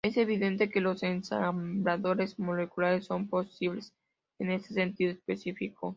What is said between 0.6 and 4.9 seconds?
que los ensambladores moleculares son posibles en este